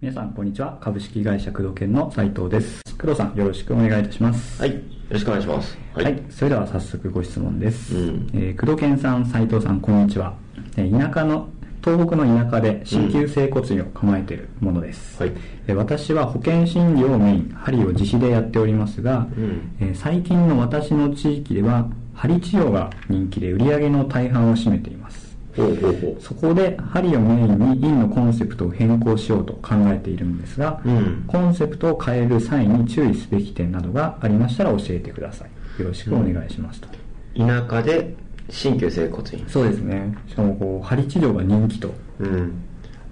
[0.00, 0.78] 皆さん、こんにちは。
[0.80, 2.82] 株式会社工藤研の斉藤です。
[2.96, 4.60] 工藤さん、よろしくお願いいたします。
[4.60, 4.74] はい。
[4.74, 4.80] よ
[5.10, 5.78] ろしくお願いします。
[5.94, 6.22] はい。
[6.30, 7.94] それでは早速ご質問です。
[7.96, 10.34] うんえー工藤研さん、斉藤さん、こんにちは。
[10.76, 11.48] えー田舎の、
[11.84, 15.20] 東北の田舎で鍼灸整骨院を構えているものです。
[15.22, 15.32] はい
[15.66, 25.36] えー私は保険診療をメイン、針を自費でやっておりますが、うんえー最近の私の地域では、針治療が人気で売り上げの大半を占めています。
[25.56, 35.82] ほうほうほそこで針をメインに院のコンセプトを変更しようと考えているんですが、うんコンセプトを変える際に注意すべき点などがありましたら教えてください。
[35.82, 36.88] よろしくお願いしますと。
[37.36, 37.38] う。
[37.38, 38.14] 田舎で
[38.50, 39.44] 新旧整骨院。
[39.48, 40.16] そうですね。
[40.26, 41.94] しかもこう、針治療が人気と。
[42.18, 42.52] うん。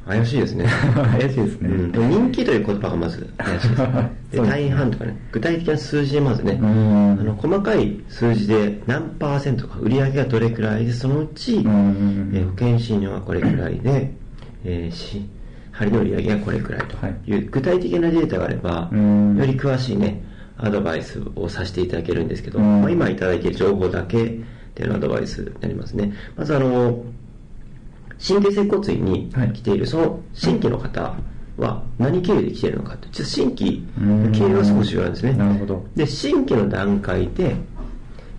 [0.07, 0.67] 怪しいですね。
[0.95, 1.69] 怪しいですね。
[1.69, 3.83] うん、でも人気という言葉がまず怪しいです。
[4.31, 14.13] で大半とかね、具体的な数字でまずね、うんあの細かい数字で何パーセントか売り上げがどれくらいで、そのうち、うんえー保険診療はこれくらいで、
[14.65, 15.27] えーし
[15.73, 20.23] 針の売り上げがこれくらいとはいいう具体的なデータがあれば、うんより詳しいね、
[20.57, 24.39] アドバイスをさせていただけるんですけど、うんまあ、今いただいている情報だけ
[24.75, 26.13] でのアドバイスになりますね。
[26.37, 27.03] まずあの、
[28.19, 31.15] 神経整骨院に来ているその新規の方
[31.57, 33.09] は何経由で来ているのかと。
[33.09, 35.33] ちょっと新規の経由は少し重要なんですね。
[35.33, 37.57] なるほどで、新規の段階で、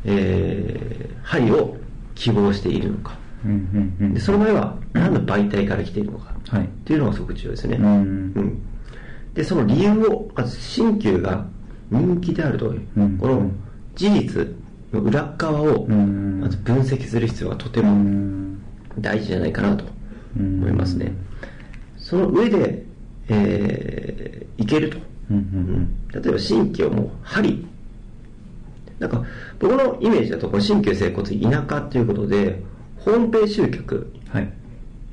[0.05, 1.77] えー、針を
[2.15, 3.17] 希望しているのか。
[3.45, 6.33] うんうんうんでその場合は何の媒体から来ているのか。
[6.49, 7.77] はいっていうのがすごく重要ですね。
[7.77, 7.89] うんう
[8.41, 8.61] ん
[9.33, 11.45] で、その理由を、まず新旧が
[11.91, 13.51] 人気であるという、うんこの
[13.95, 14.47] 事実
[14.91, 18.46] の裏側をうんまず分析する必要がとてうもん
[18.99, 19.85] 大事じゃないかなと
[20.37, 21.13] 思いますね。
[21.97, 22.83] その上で、
[23.29, 24.97] えーいけると。
[26.13, 27.67] 例えば新規をもう針
[28.99, 29.23] なんか
[29.59, 32.63] 僕のイメージだとこの新旧整骨院田舎っていうことで
[32.99, 34.53] ホームページ集客、はい。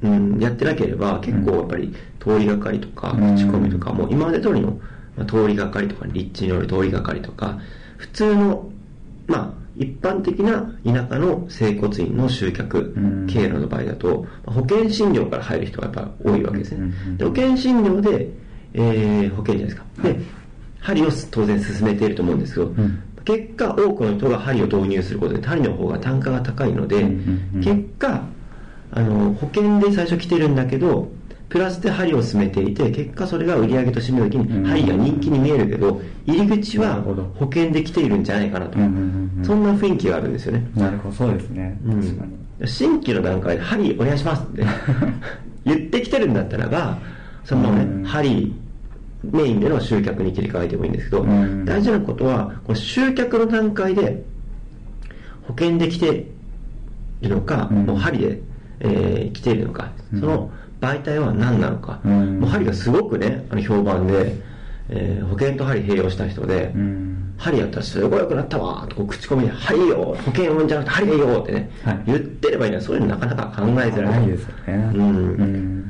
[0.02, 4.78] うん、やってなければ結構やっぱり通りがかりとかうん口コミとかも今まで通りの、
[5.16, 7.58] まあ、通りがかりとか立地による通りがかりとか
[7.96, 8.70] 普通の
[9.26, 13.26] まあ一般的な田舎の整骨院の集客うん。
[13.26, 16.92] 経路の場合だとまあ保険診療から入る人がやっぱ多いわけですね。
[17.16, 18.28] で保険診療で、
[18.74, 19.84] えー保険じゃないですか。
[20.02, 20.20] で
[20.80, 23.02] 針を当然進めていると思うんですけど、ん。
[23.24, 27.04] 結果多くの人が針を導入することで針の方が単価が高いので、
[27.62, 28.22] 結果
[28.90, 31.08] あの保険で最初来てるんだけど
[31.48, 34.62] プラスで針を進めていて結果それが売り上げとして見た時うん。
[34.62, 39.44] に針が人気に見えるけど入り口は保険で来ているんじゃないかなと、うんうんうんうん。
[39.44, 41.78] そんな雰囲気があるんですよね、なるほど、そうですね。
[41.84, 42.00] うん。
[42.00, 42.68] 確かに。
[42.68, 44.64] 新規の段階で針お願いしますって
[45.66, 46.98] 言ってきてるんだったらば
[47.44, 48.54] そのね針
[49.22, 51.64] メインでの集客に切り替えてもいいんですけど、うん。
[51.64, 54.22] 大事なことはこの集客の段階で
[55.42, 56.26] 保険で来て
[57.20, 57.86] いるのか、うん。
[57.86, 58.40] もう針で、
[58.80, 60.20] えー来ているのか、うん。
[60.20, 62.40] その媒体は何なのか、うん。
[62.40, 64.36] もう針がすごくねあの評判で、
[64.88, 67.34] えー保険と針併用した人で、うん。
[67.36, 72.02] 針やったらすごい良くなったわとこう口コミで「針よ保険うんじゃなくて針がいいよ」ってね、はい。
[72.06, 74.20] 言ってればいいのにそういうのなかなか考えづらい。
[74.20, 75.84] ないですよね。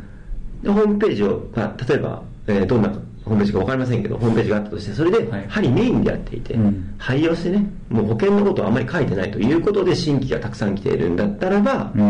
[0.63, 2.89] でホームページを、まあ、例えば、えーどんな
[3.25, 5.45] ホームページか分かりませんけどホームページがあったとしてそれではい。
[5.49, 6.95] 針メインでやっていて、うん。
[6.99, 12.03] 針をしてねもう保険のことをあんまり書いてないということで新規がたくさん来ているんだったらば、うん。
[12.03, 12.09] まあ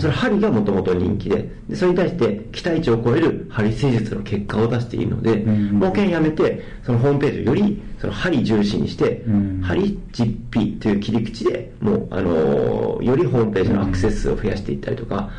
[0.00, 9.60] それ針がもともと人気ででそれに対して期待値を超える針施術の結果を出しているので、うん保険やめてそのホームページをよりその針重視にして、うん。
[9.62, 15.30] 針実費という切り口でもう、あのーよりホームページのアクセス数を増やしていったりとか、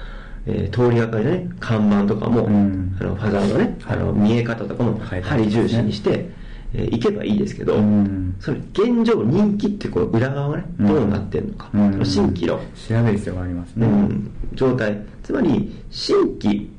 [0.46, 2.98] えー通りがかりのね看板とかも、うん。
[3.00, 6.30] あのファザーのね、あの見え方とかも針重視にして、
[6.74, 8.36] えーいけばいいですけど、うん。
[8.40, 10.88] それ現状人気ってこう裏側がねうん。
[10.88, 12.06] どうなってるのか、うん。
[12.06, 12.58] 新規の。
[12.58, 13.88] 調べる必要がありますね。
[13.88, 15.02] うん、状態。
[15.24, 16.70] つまり新規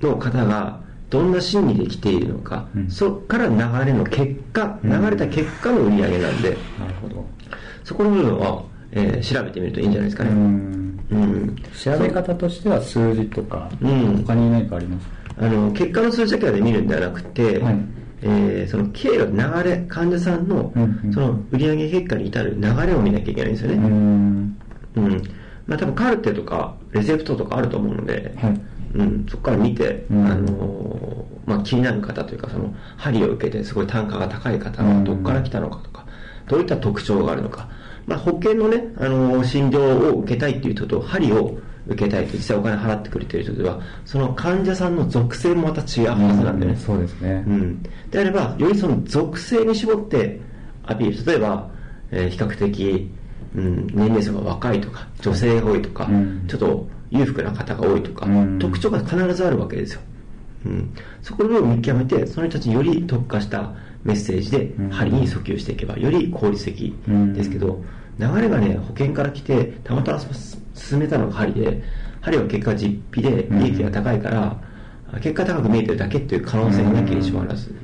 [0.00, 0.80] の方が
[1.10, 2.90] どんな心理で来ているのか、うん。
[2.90, 4.90] そこから流れの結果うん。
[5.02, 7.24] 流れた結果の売り上げなんで、なるほど。
[7.84, 8.62] そこの部分は、
[8.92, 10.98] えー調べてみるといいんじゃないですかうね、ん。
[11.10, 11.56] うん。
[11.78, 14.24] 調べ方としては数字とか、うん。
[14.24, 15.46] 他に何かありますか？
[15.46, 17.78] あの結果の数字だけで見るんではなくて、はい
[18.22, 20.72] えーその経路流れ患者さんの、
[21.12, 24.56] その売上結果に至る流れを見なきゃいけないんですよね、うん。
[24.96, 25.22] うん。
[25.66, 28.60] まあ、多分カルテとかレセプトとかあると思うので、はい。
[28.94, 30.26] うん、そこから見て、うん。
[30.26, 36.06] あのーまあ、気になる方というかその針を受けてすごい単価が高い方がどこから来たのかとか、
[36.46, 37.68] どういった特徴があるのか、
[38.06, 47.44] まあ、保険のね、あのー診療を受けたいっていう人と針を受けたいと実際お金払ってくれてる人ではその患者さんの属性もまた違うはずなんでね、そうですね。
[47.46, 50.40] うん、であればよりその属性に絞って
[50.84, 51.70] アピール例えば、
[52.10, 53.10] えー比較的、
[53.54, 56.44] うん、年齢層が若いとか、女性が多いとか、うん。
[56.46, 58.58] ちょっと裕福な方が多いとか、うん。
[58.58, 60.00] 特徴が必ずあるわけですよ。
[60.64, 63.72] うん、そこを見極めて、その人たちにより特化した
[64.04, 64.90] メッセージでうん。
[64.90, 67.82] 針に訴求していけば、より効率的ですけど、
[68.18, 70.20] 流れがね、保険から来て、たまたま
[70.74, 71.82] 進めたのが針で、
[72.20, 74.56] 針は結果実費で利益が高いから、
[75.20, 77.74] 結果高く見えてるだけっていう可能性がなきゃ一番あらず。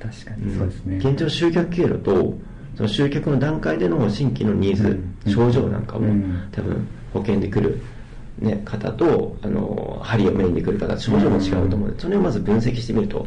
[0.00, 0.96] 確かにそうですね。
[0.98, 2.38] 現状集客経路と
[2.76, 5.32] その集客の段階での新規のニーズ、うん。
[5.32, 6.48] 症状なんかも、うん。
[6.52, 7.80] 多分保険で来る、
[8.40, 13.26] ね、方とあの針をメインで来る方症状も違うと思うので、それをまず分析してみると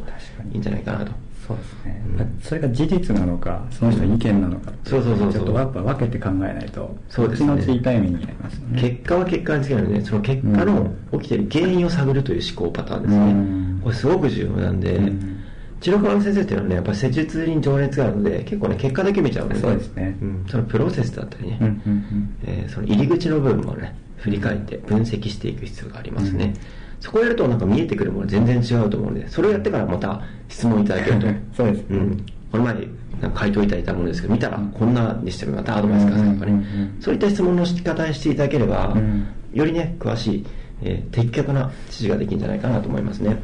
[0.51, 1.11] いいんじゃないかなと。
[1.47, 2.01] そうですね。
[2.19, 2.39] うん。
[2.41, 7.49] それが事実なのか、その人の意見なのかそうそうそうちょっとやっぱ分けて考えないと、そうですね。
[7.49, 8.81] 後々痛い目になりますよね。
[8.81, 13.81] 結果は結果につけないのでその結果の起きてる原因を探るという思考パターンですね、うん。
[13.83, 15.37] これすごく重要なんで、うん。
[15.81, 20.09] 治療科の先生っていうのはねやっぱり施術に情熱があるので結構ね結果だけ見ちゃうのでそうですね。
[20.09, 20.45] ん。
[20.47, 22.37] そのプロセスだったりね、うんうんうん。
[22.45, 26.53] えーその入り口の部分もね振り返って分析していく必要がありますね、うん。
[26.99, 31.27] そこをやるとなんか見えてくるもの全然違うと思うのでそれをやってからまた質問いただけると。
[31.53, 31.97] そうですね。
[31.97, 32.73] ん、この前
[33.21, 36.65] なんか回答いただいたものですけど見たらこんなにしてもまたアドバイスくださいとかね、
[36.99, 39.25] そういった質問の仕方にしていただければ、うん。
[39.53, 40.45] よりね詳しい、
[40.81, 43.37] えー的確な指示ができるんじゃないかなと思いますね。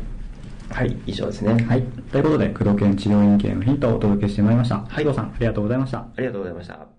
[0.70, 0.98] はい。
[1.06, 1.64] 以上ですね。
[1.68, 1.84] はい。
[2.12, 4.76] ということで、工藤研治療院系のヒントをお届けしてまいりました。
[4.78, 5.04] はい。
[5.04, 6.00] 工藤さん、ありがとうございました。
[6.00, 6.97] ありがとうございました